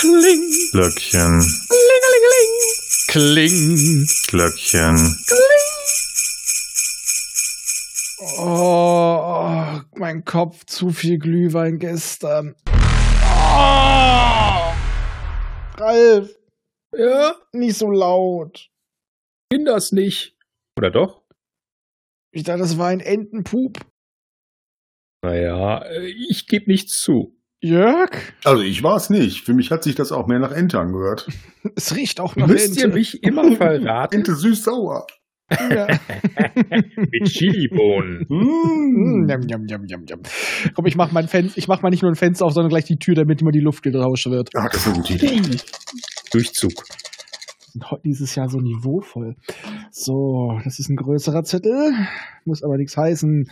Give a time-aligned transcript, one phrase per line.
[0.00, 0.50] Kling.
[0.72, 1.40] Glöckchen.
[3.08, 4.06] Kling.
[4.28, 5.16] Glöckchen.
[8.38, 12.54] Oh, mein Kopf, zu viel Glühwein gestern.
[12.66, 14.72] Oh,
[15.78, 16.30] Ralf,
[16.96, 18.70] Ja, nicht so laut.
[19.50, 20.36] bin das nicht.
[20.78, 21.22] Oder doch?
[22.32, 23.78] Ich dachte, das war ein Entenpup.
[25.22, 27.36] Naja, äh, ich gebe nichts zu.
[27.62, 28.10] Jörg,
[28.44, 29.44] Also ich war es nicht.
[29.44, 31.28] Für mich hat sich das auch mehr nach Ente angehört.
[31.76, 32.96] es riecht auch nach Müsst ihr Ente.
[32.96, 34.14] mich immer verraten?
[34.16, 35.06] Ente süß-sauer.
[35.68, 35.86] Ja.
[36.96, 38.26] Mit Chilibohnen.
[38.30, 39.28] Mm.
[39.28, 40.20] Jam, jam, jam, jam, jam.
[40.74, 42.84] Komm, ich mach mein Fenster, ich mach mal nicht nur ein Fenster auf, sondern gleich
[42.84, 44.50] die Tür, damit immer die Luft getauscht wird.
[44.54, 45.40] Ah, das ist eine gute Idee.
[46.32, 46.72] Durchzug.
[47.90, 49.36] Heute Dieses Jahr so niveauvoll.
[49.92, 51.92] So, das ist ein größerer Zettel.
[52.44, 53.50] Muss aber nichts heißen.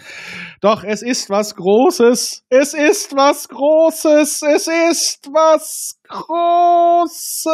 [0.61, 2.45] Doch, es ist was Großes.
[2.49, 4.43] Es ist was Großes.
[4.43, 7.49] Es ist was Großes.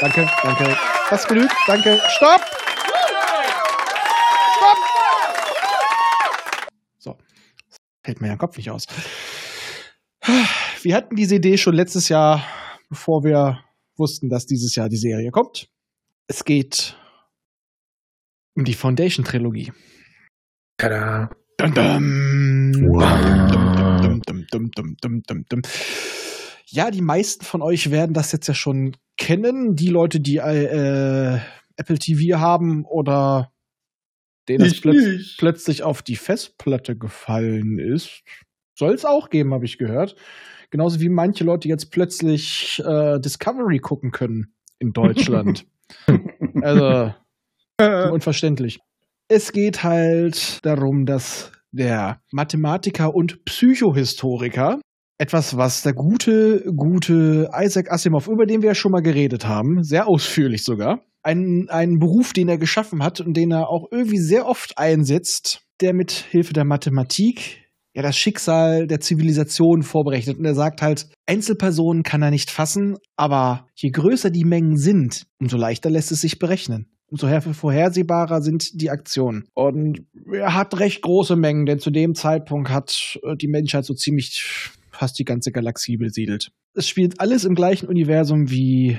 [0.00, 0.76] Danke, danke.
[1.08, 1.54] Das genügt.
[1.66, 1.98] Danke.
[2.08, 2.42] Stopp!
[4.56, 4.78] Stopp!
[6.98, 7.16] So.
[8.04, 8.86] Fällt mir ja Kopf nicht aus.
[10.84, 12.46] Wir hatten diese Idee schon letztes Jahr,
[12.90, 13.64] bevor wir
[13.96, 15.70] wussten, dass dieses Jahr die Serie kommt.
[16.26, 16.98] Es geht
[18.54, 19.72] um die Foundation-Trilogie.
[20.76, 21.30] Tada.
[21.56, 22.74] Dum, dum.
[22.88, 24.20] Wow.
[26.66, 29.76] Ja, die meisten von euch werden das jetzt ja schon kennen.
[29.76, 31.38] Die Leute, die äh,
[31.76, 33.54] Apple TV haben oder
[34.50, 38.22] denen es plötz plötzlich auf die Festplatte gefallen ist.
[38.74, 40.14] Soll es auch geben, habe ich gehört.
[40.74, 45.66] Genauso wie manche Leute jetzt plötzlich äh, Discovery gucken können in Deutschland.
[46.62, 47.14] also
[47.80, 48.80] unverständlich.
[49.28, 54.80] Es geht halt darum, dass der Mathematiker und Psychohistoriker
[55.16, 59.84] etwas, was der gute, gute Isaac Asimov, über den wir ja schon mal geredet haben,
[59.84, 64.18] sehr ausführlich sogar, einen, einen Beruf, den er geschaffen hat und den er auch irgendwie
[64.18, 67.63] sehr oft einsetzt, der mit Hilfe der Mathematik
[67.94, 70.38] ja das Schicksal der Zivilisation vorberechnet.
[70.38, 75.26] Und er sagt halt, Einzelpersonen kann er nicht fassen, aber je größer die Mengen sind,
[75.38, 76.88] umso leichter lässt es sich berechnen.
[77.06, 79.44] Umso her- vorhersehbarer sind die Aktionen.
[79.54, 83.94] Und er hat recht große Mengen, denn zu dem Zeitpunkt hat äh, die Menschheit so
[83.94, 86.50] ziemlich fast die ganze Galaxie besiedelt.
[86.74, 88.98] Es spielt alles im gleichen Universum wie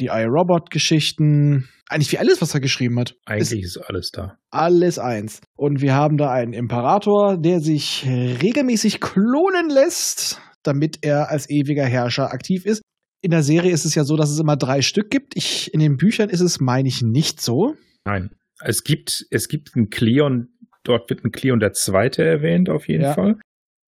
[0.00, 1.68] die iRobot-Geschichten.
[1.88, 3.16] Eigentlich wie alles, was er geschrieben hat.
[3.26, 4.36] Eigentlich ist alles da.
[4.50, 5.40] alles eins.
[5.56, 11.84] Und wir haben da einen Imperator, der sich regelmäßig klonen lässt, damit er als ewiger
[11.84, 12.82] Herrscher aktiv ist.
[13.22, 15.36] In der Serie ist es ja so, dass es immer drei Stück gibt.
[15.36, 17.74] Ich, in den Büchern ist es, meine ich, nicht so.
[18.04, 18.30] Nein.
[18.62, 20.48] Es gibt, es gibt einen Cleon,
[20.84, 23.14] dort wird ein Cleon der Zweite erwähnt, auf jeden Ja.
[23.14, 23.36] Fall.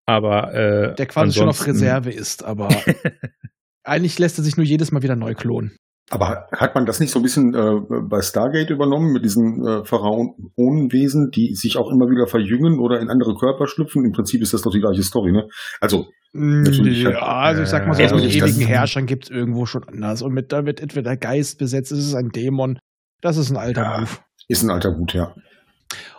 [0.09, 2.69] Aber äh, Der quasi schon auf Reserve ist, aber
[3.83, 5.77] eigentlich lässt er sich nur jedes Mal wieder neu klonen.
[6.09, 9.85] Aber hat man das nicht so ein bisschen äh, bei Stargate übernommen mit diesen äh,
[9.85, 14.03] Pharaonenwesen, die sich auch immer wieder verjüngen oder in andere Körper schlüpfen?
[14.03, 15.47] Im Prinzip ist das doch die gleiche Story, ne?
[15.79, 19.25] Also, Natürlich, Ja, also ich sag mal so, äh, das mit also ewigen Herrschern gibt
[19.25, 20.23] es irgendwo schon anders.
[20.23, 22.79] Und mit, da wird entweder Geist besetzt, ist es ein Dämon.
[23.21, 24.07] Das ist ein alter Ja.
[24.47, 25.35] Ist ein alter Hut, ja.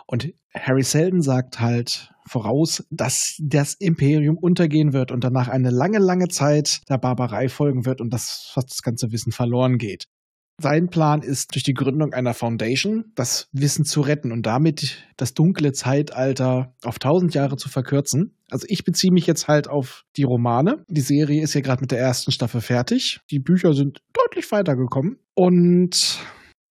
[0.07, 5.99] Und Harry Seldon sagt halt voraus, dass das Imperium untergehen wird und danach eine lange,
[5.99, 10.05] lange Zeit der Barbarei folgen wird und das fast das ganze Wissen verloren geht.
[10.61, 15.33] Sein Plan ist, durch die Gründung einer Foundation das Wissen zu retten und damit das
[15.33, 18.35] dunkle Zeitalter auf tausend Jahre zu verkürzen.
[18.51, 20.85] Also ich beziehe mich jetzt halt auf die Romane.
[20.87, 23.21] Die Serie ist ja gerade mit der ersten Staffel fertig.
[23.31, 25.17] Die Bücher sind deutlich weitergekommen.
[25.33, 26.19] Und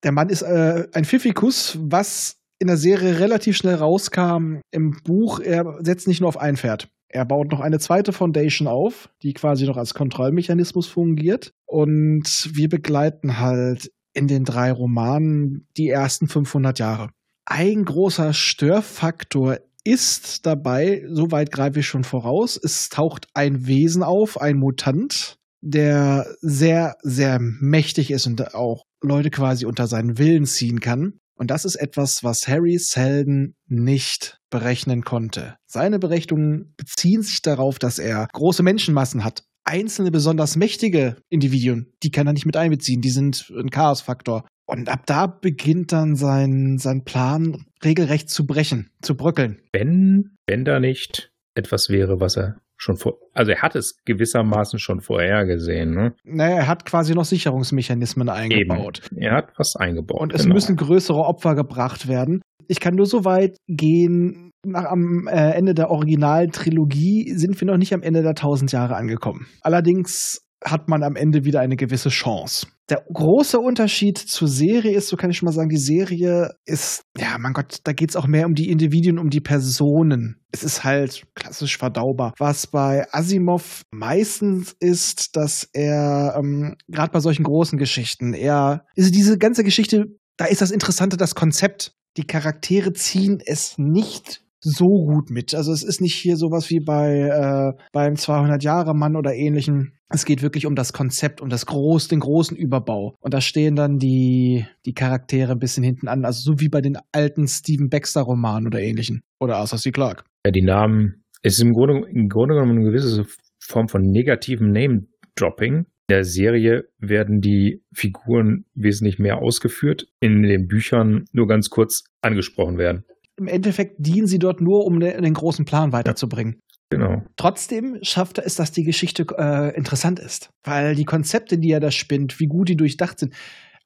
[0.04, 4.58] der Mann ist äh, ein Pfiffikus, was in der Serie relativ schnell rauskam.
[4.70, 6.88] Im Buch, er setzt nicht nur auf ein Pferd.
[7.08, 11.52] Er baut noch eine zweite Foundation auf, die quasi noch als Kontrollmechanismus fungiert.
[11.66, 17.10] Und wir begleiten halt in den drei Romanen die ersten 500 Jahre.
[17.46, 24.40] Ein großer Störfaktor ist dabei, soweit greife ich schon voraus, es taucht ein Wesen auf,
[24.40, 30.80] ein Mutant, der sehr, sehr mächtig ist und auch Leute quasi unter seinen Willen ziehen
[30.80, 31.19] kann.
[31.40, 35.56] Und das ist etwas, was Harry Selden nicht berechnen konnte.
[35.64, 39.44] Seine Berechnungen beziehen sich darauf, dass er große Menschenmassen hat.
[39.64, 43.00] Einzelne besonders mächtige Individuen, die kann er nicht mit einbeziehen.
[43.00, 44.46] Die sind ein Chaosfaktor.
[44.66, 49.62] Und ab da beginnt dann sein, sein Plan regelrecht zu brechen, zu bröckeln.
[49.72, 54.78] Wenn, wenn da nicht etwas wäre, was er schon vor, also er hat es gewissermaßen
[54.78, 56.14] schon vorhergesehen, ne?
[56.24, 59.02] Naja, er hat quasi noch Sicherungsmechanismen eingebaut.
[59.14, 60.20] Er hat was eingebaut.
[60.20, 60.54] Und es genau.
[60.54, 62.40] müssen größere Opfer gebracht werden.
[62.68, 67.76] ich kann nur so weit gehen, nach am äh, Ende der Originaltrilogie sind wir noch
[67.76, 69.46] nicht am Ende der tausend Jahre angekommen.
[69.60, 72.66] Allerdings hat man am Ende wieder eine gewisse Chance.
[72.88, 77.04] Der große Unterschied zur Serie ist, so kann ich schon mal sagen, die Serie ist,
[77.16, 80.40] ja, mein Gott, da geht es auch mehr um die Individuen, um die Personen.
[80.50, 82.34] Es ist halt klassisch verdaubar.
[82.38, 89.10] Was bei Asimov meistens ist, dass er, ähm, gerade bei solchen großen Geschichten, er, also
[89.10, 90.06] diese ganze Geschichte,
[90.36, 91.94] da ist das Interessante, das Konzept.
[92.16, 95.54] Die Charaktere ziehen es nicht so gut mit.
[95.54, 99.92] Also es ist nicht hier sowas wie bei äh, beim 200 Jahre Mann oder ähnlichen.
[100.12, 103.14] Es geht wirklich um das Konzept, um das groß, den großen Überbau.
[103.20, 106.80] Und da stehen dann die die Charaktere ein bisschen hinten an, also so wie bei
[106.80, 109.92] den alten Stephen Baxter Romanen oder ähnlichen oder Arthur C.
[109.92, 110.24] Clarke.
[110.44, 113.24] Ja, die Namen es ist im Grunde, im Grunde genommen eine gewisse
[113.60, 115.86] Form von negativem Name Dropping.
[116.08, 122.04] In der Serie werden die Figuren wesentlich mehr ausgeführt, in den Büchern nur ganz kurz
[122.20, 123.04] angesprochen werden
[123.40, 126.60] im Endeffekt dienen sie dort nur, um den großen Plan weiterzubringen.
[126.90, 127.22] Genau.
[127.36, 131.80] Trotzdem schafft er es, dass die Geschichte äh, interessant ist, weil die Konzepte, die er
[131.80, 133.34] da spinnt, wie gut die durchdacht sind,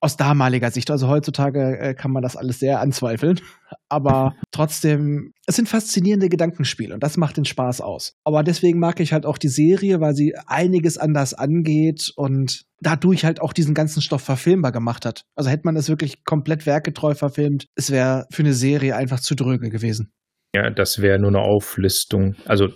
[0.04, 0.90] aus damaliger Sicht.
[0.90, 3.40] Also heutzutage äh, kann man das alles sehr anzweifeln.
[3.88, 8.14] Aber trotzdem, es sind faszinierende Gedankenspiele und das macht den Spaß aus.
[8.24, 13.24] Aber deswegen mag ich halt auch die Serie, weil sie einiges anders angeht und dadurch
[13.24, 15.24] halt auch diesen ganzen Stoff verfilmbar gemacht hat.
[15.36, 19.34] Also hätte man es wirklich komplett werketreu verfilmt, es wäre für eine Serie einfach zu
[19.34, 20.12] dröge gewesen.
[20.54, 22.36] Ja, das wäre nur eine Auflistung.
[22.44, 22.68] Also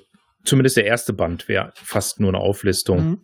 [0.44, 3.20] zumindest der erste Band wäre fast nur eine Auflistung mhm.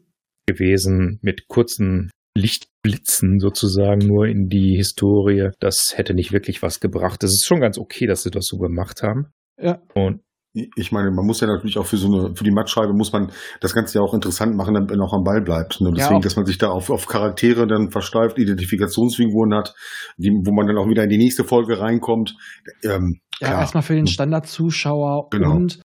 [0.47, 5.51] gewesen mit kurzen Lichtblitzen sozusagen nur in die Historie.
[5.61, 7.23] Das hätte nicht wirklich was gebracht.
[7.23, 9.27] Das ist schon ganz okay, dass sie das so gemacht haben.
[9.61, 9.81] Ja.
[9.95, 10.21] Und
[10.55, 13.33] ich meine, man muss ja natürlich auch für so eine, für die Mattscheibe muss man
[13.61, 15.81] das Ganze ja auch interessant machen, damit man auch am Ball bleibt.
[15.81, 19.75] Und deswegen, ja, dass man sich da auf, auf Charaktere dann versteift, Identifikationsfiguren hat,
[20.17, 22.37] die, wo man dann auch wieder in die nächste Folge reinkommt.
[22.85, 24.13] Ähm, ja, erstmal für den hm.
[24.13, 25.57] Standardzuschauer genau.
[25.57, 25.81] und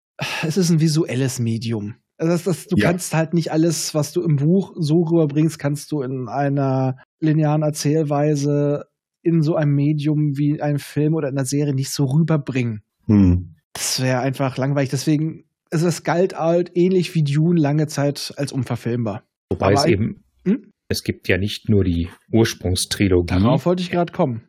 [0.47, 1.97] es ist ein visuelles Medium.
[2.19, 2.89] Also das, das, du ja.
[2.89, 7.63] kannst halt nicht alles, was du im Buch so rüberbringst, kannst du in einer linearen
[7.63, 8.87] Erzählweise
[9.23, 12.83] in so einem Medium wie einem Film oder in einer Serie nicht so rüberbringen.
[13.07, 13.55] Hm.
[13.73, 14.91] Das wäre einfach langweilig.
[14.91, 19.23] Deswegen, also es galt halt ähnlich wie Dune lange Zeit als unverfilmbar.
[19.51, 20.73] Wobei Aber es eben, hm?
[20.89, 23.27] es gibt ja nicht nur die Ursprungstrilogie.
[23.27, 24.48] Darauf wollte ich gerade kommen.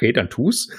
[0.00, 0.70] Okay, dann tu's.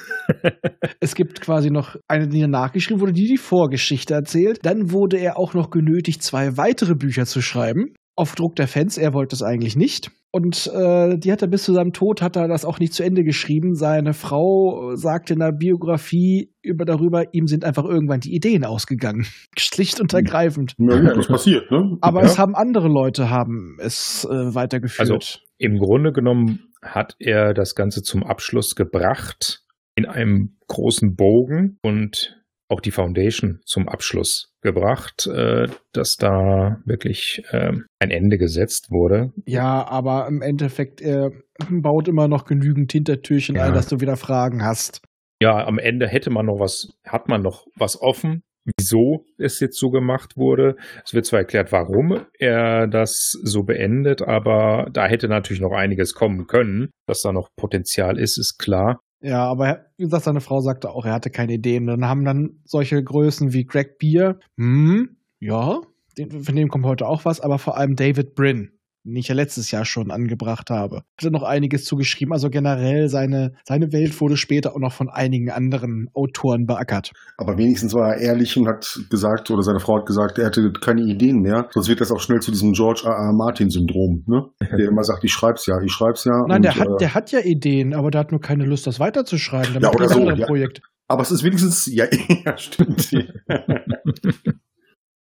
[1.00, 4.57] es gibt quasi noch eine, die nachgeschrieben wurde, die die Vorgeschichte erzählt.
[4.63, 7.94] Dann wurde er auch noch genötigt, zwei weitere Bücher zu schreiben.
[8.15, 10.09] Auf Druck der Fans, er wollte es eigentlich nicht.
[10.31, 13.03] Und äh, die hat er bis zu seinem Tod hat er das auch nicht zu
[13.03, 13.75] Ende geschrieben.
[13.75, 19.27] Seine Frau sagte in der Biografie über darüber, ihm sind einfach irgendwann die Ideen ausgegangen.
[19.57, 20.74] Schlicht und ergreifend.
[20.79, 21.97] Ja, gut, das passiert, ne?
[22.01, 22.25] Aber ja.
[22.25, 25.12] es haben andere Leute haben es äh, weitergeführt.
[25.12, 29.63] Also im Grunde genommen hat er das Ganze zum Abschluss gebracht
[29.95, 37.44] in einem großen Bogen und auch die Foundation zum Abschluss gebracht, äh, dass da wirklich
[37.51, 39.33] äh, ein Ende gesetzt wurde.
[39.45, 41.31] Ja, aber im Endeffekt, er
[41.69, 43.66] baut immer noch genügend Hintertürchen ja.
[43.66, 45.01] ein, dass du wieder Fragen hast.
[45.42, 49.78] Ja, am Ende hätte man noch was, hat man noch was offen, wieso es jetzt
[49.78, 50.75] so gemacht wurde.
[51.06, 56.13] Es wird zwar erklärt, warum er das so beendet, aber da hätte natürlich noch einiges
[56.13, 56.90] kommen können.
[57.08, 59.02] Dass da noch Potenzial ist, ist klar.
[59.22, 61.86] Ja, aber wie gesagt, seine Frau sagte auch, er hatte keine Ideen.
[61.86, 65.82] Dann haben dann solche Größen wie Greg Beer, hm, ja,
[66.18, 68.72] von dem kommt heute auch was, aber vor allem David Brin
[69.03, 70.98] den ich ja letztes Jahr schon angebracht habe.
[70.98, 72.34] Hat er noch einiges zugeschrieben.
[72.34, 77.12] Also generell seine, seine Welt wurde später auch noch von einigen anderen Autoren beackert.
[77.38, 80.72] Aber wenigstens war er ehrlich und hat gesagt, oder seine Frau hat gesagt, er hätte
[80.81, 81.67] keine Ideen mehr.
[81.72, 83.13] Sonst wird das auch schnell zu diesem George R.
[83.13, 83.34] R.
[83.34, 84.46] Martin-Syndrom, ne?
[84.60, 86.43] Der immer sagt, ich schreib's ja, ich schreib's ja.
[86.48, 88.86] Nein, und, der, hat, äh, der hat ja Ideen, aber der hat nur keine Lust,
[88.88, 89.81] das weiterzuschreiben.
[89.81, 90.29] ja, oder so.
[90.29, 90.46] Ja.
[90.46, 90.81] Projekt.
[91.08, 92.05] Aber es ist wenigstens, ja,
[92.46, 93.12] ja stimmt.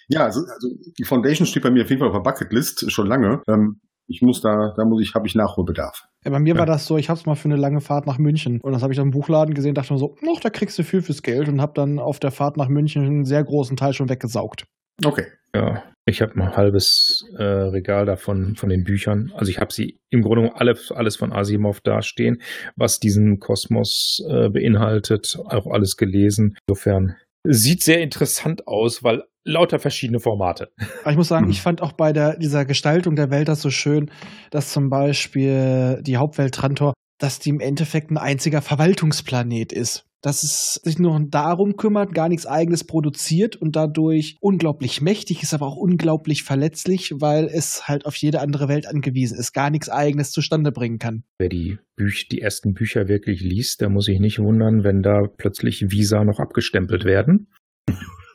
[0.09, 0.69] Ja, also, also
[0.99, 3.43] die Foundation steht bei mir auf jeden Fall auf der Bucketlist schon lange.
[3.49, 6.07] Ähm, ich muss da, da muss ich, habe ich Nachholbedarf.
[6.25, 6.59] Ja, bei mir ja.
[6.59, 8.83] war das so, ich habe es mal für eine lange Fahrt nach München und das
[8.83, 11.23] habe ich dann im Buchladen gesehen, dachte mir so, noch, da kriegst du viel fürs
[11.23, 14.65] Geld und habe dann auf der Fahrt nach München einen sehr großen Teil schon weggesaugt.
[15.03, 15.27] Okay.
[15.55, 19.33] Ja, ich habe ein halbes äh, Regal davon von den Büchern.
[19.37, 22.43] Also ich habe sie im Grunde alles, alles von Asimov dastehen,
[22.77, 26.57] was diesen Kosmos äh, beinhaltet, auch alles gelesen.
[26.67, 30.71] Insofern sieht sehr interessant aus, weil lauter verschiedene Formate.
[31.03, 33.71] Aber ich muss sagen, ich fand auch bei der, dieser Gestaltung der Welt das so
[33.71, 34.11] schön,
[34.51, 40.07] dass zum Beispiel die Hauptwelt Trantor, dass die im Endeffekt ein einziger Verwaltungsplanet ist.
[40.25, 45.53] dass es sich nur darum kümmert, gar nichts eigenes produziert und dadurch unglaublich mächtig ist,
[45.53, 49.91] aber auch unglaublich verletzlich, weil es halt auf jede andere Welt angewiesen ist, gar nichts
[49.91, 51.25] eigenes zustande bringen kann.
[51.39, 55.27] Wer die, Büch die ersten Bücher wirklich liest, der muss sich nicht wundern, wenn da
[55.37, 57.49] plötzlich Visa noch abgestempelt werden.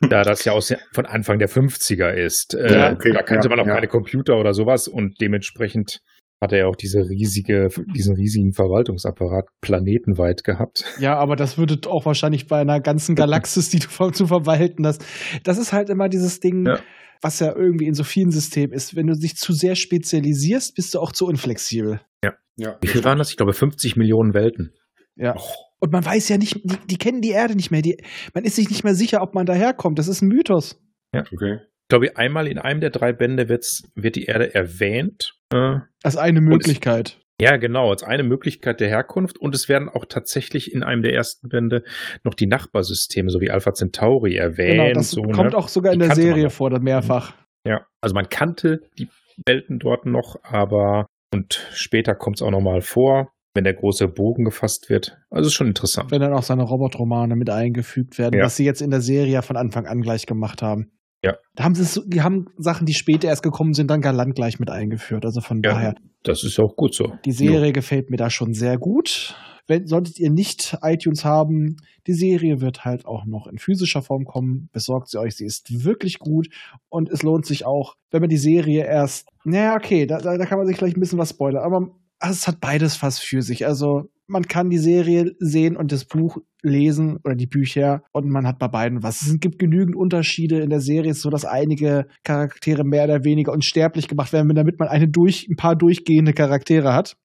[0.08, 2.54] Da das ja aus, von Anfang der 50er ist.
[2.54, 3.74] Ja, äh, okay, da kannte ja, man auch ja.
[3.74, 6.00] keine Computer oder sowas und dementsprechend
[6.40, 10.84] hat er ja auch diese riesige, diesen riesigen Verwaltungsapparat planetenweit gehabt.
[10.98, 15.04] Ja, aber das würde auch wahrscheinlich bei einer ganzen Galaxis, die du zu verwalten hast.
[15.44, 16.80] Das ist halt immer dieses Ding, ja.
[17.20, 18.96] was ja irgendwie in so vielen Systemen ist.
[18.96, 22.00] Wenn du dich zu sehr spezialisierst, bist du auch zu unflexibel.
[22.24, 22.32] Ja.
[22.56, 23.30] ja Wie viel waren das?
[23.30, 24.72] Ich glaube 50 Millionen Welten.
[25.16, 25.36] Ja.
[25.36, 25.69] Oh.
[25.80, 27.82] Und man weiß ja nicht, die, die, kennen die Erde nicht mehr.
[27.82, 28.02] Die,
[28.34, 29.98] man ist sich nicht mehr sicher, ob man daherkommt.
[29.98, 30.80] Das ist ein Mythos.
[31.14, 31.24] Ja.
[31.32, 31.58] Okay.
[31.62, 36.40] Ich glaube, einmal in einem der drei Bände wird die Erde erwähnt äh, als eine
[36.40, 37.18] Möglichkeit.
[37.40, 39.38] Es, ja, genau, als eine Möglichkeit der Herkunft.
[39.38, 41.82] Und es werden auch tatsächlich in einem der ersten Bände
[42.22, 44.82] noch die Nachbarsysteme, so wie Alpha Centauri, erwähnt.
[44.82, 45.56] Genau, das so, kommt ne?
[45.56, 47.34] auch sogar in die der Serie vor, mehrfach.
[47.66, 49.08] Ja, also man kannte die
[49.46, 54.44] Welten dort noch, aber und später kommt es auch nochmal vor, wenn der große Bogen
[54.44, 55.18] gefasst wird.
[55.30, 56.10] Also ist schon interessant.
[56.10, 58.44] Wenn dann auch seine Robotromane mit eingefügt werden, ja.
[58.44, 60.92] was sie jetzt in der Serie von Anfang an gleich gemacht haben.
[61.22, 61.36] Ja.
[61.54, 64.58] Da haben sie so, die haben Sachen, die später erst gekommen sind, dann galant gleich
[64.58, 65.24] mit eingeführt.
[65.24, 65.94] Also von ja, daher.
[66.22, 67.12] Das ist auch gut so.
[67.24, 67.72] Die Serie jo.
[67.72, 69.36] gefällt mir da schon sehr gut.
[69.66, 71.76] Wenn, solltet ihr nicht iTunes haben,
[72.06, 74.68] die Serie wird halt auch noch in physischer Form kommen.
[74.72, 76.48] Besorgt sie euch, sie ist wirklich gut
[76.88, 80.46] und es lohnt sich auch, wenn man die Serie erst, naja, okay, da, da, da
[80.46, 83.66] kann man sich gleich ein bisschen was spoilern, aber es hat beides fast für sich.
[83.66, 88.46] Also man kann die Serie sehen und das Buch lesen oder die Bücher und man
[88.46, 89.22] hat bei beiden was.
[89.22, 94.08] Es gibt genügend Unterschiede in der Serie, so dass einige Charaktere mehr oder weniger unsterblich
[94.08, 97.16] gemacht werden, damit man eine durch, ein paar durchgehende Charaktere hat.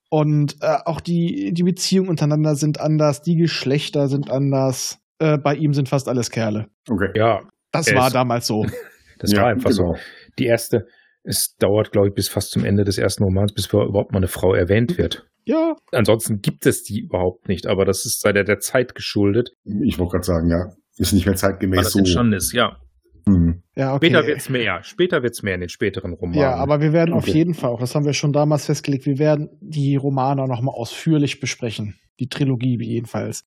[0.10, 5.00] und äh, auch die, die Beziehungen untereinander sind anders, die Geschlechter sind anders.
[5.20, 6.68] Äh, bei ihm sind fast alles Kerle.
[6.88, 7.10] Okay.
[7.16, 7.42] Ja.
[7.72, 8.66] Das war damals so.
[9.22, 9.96] Das ja, war einfach genau.
[9.96, 10.00] so.
[10.40, 10.88] Die erste,
[11.24, 14.28] es dauert, glaube ich, bis fast zum Ende des ersten Romans, bis überhaupt mal eine
[14.28, 15.28] Frau erwähnt wird.
[15.46, 15.76] Ja.
[15.92, 19.52] Ansonsten gibt es die überhaupt nicht, aber das ist sei der, der Zeit geschuldet.
[19.84, 20.68] Ich wollte gerade sagen, ja.
[20.98, 22.06] Ist nicht mehr zeitgemäß Weil das so.
[22.06, 22.78] schon ist, ja.
[23.26, 23.64] Mhm.
[23.76, 24.08] Ja, okay.
[24.08, 24.84] Später wird's mehr.
[24.84, 26.42] Später wird's mehr in den späteren Romanen.
[26.42, 27.30] Ja, aber wir werden okay.
[27.30, 30.76] auf jeden Fall, auch das haben wir schon damals festgelegt, wir werden die Romane nochmal
[30.76, 31.96] ausführlich besprechen.
[32.20, 33.46] Die Trilogie jedenfalls.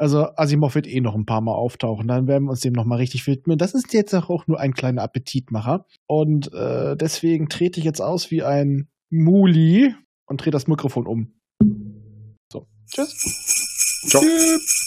[0.00, 2.08] Also Asimov wird eh noch ein paar Mal auftauchen.
[2.08, 3.58] Dann werden wir uns dem nochmal richtig widmen.
[3.58, 5.84] Das ist jetzt auch nur ein kleiner Appetitmacher.
[6.06, 11.34] Und äh, deswegen trete ich jetzt aus wie ein Muli und drehe das Mikrofon um.
[12.50, 12.66] So.
[12.86, 14.06] Tschüss.
[14.08, 14.22] Ciao.
[14.22, 14.86] Tschüss.